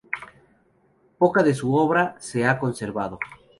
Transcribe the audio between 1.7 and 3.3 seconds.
obra se ha conservado.